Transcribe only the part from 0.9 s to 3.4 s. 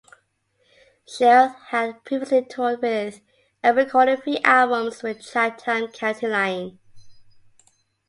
Fjeld had previously toured with